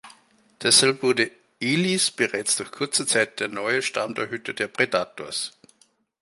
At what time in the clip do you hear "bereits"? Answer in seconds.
2.09-2.57